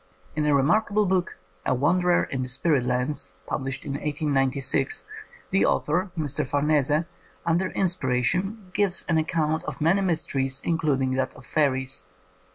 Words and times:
In 0.35 0.47
a 0.47 0.55
remarkable 0.55 1.05
book, 1.05 1.37
A 1.63 1.75
Wanderer 1.75 2.23
in 2.23 2.41
the 2.41 2.47
Spirit 2.47 2.85
Lands, 2.87 3.29
published 3.45 3.85
in 3.85 3.91
1896, 3.91 5.05
the 5.51 5.63
author, 5.63 6.09
Mr. 6.17 6.43
Farnese, 6.43 7.05
under 7.45 7.67
inspiration 7.73 8.71
gives 8.73 9.05
an 9.07 9.19
account 9.19 9.63
of 9.65 9.79
many 9.79 10.01
mysteries, 10.01 10.59
including 10.63 11.11
that 11.11 11.35
of 11.35 11.45
fairies. 11.45 12.07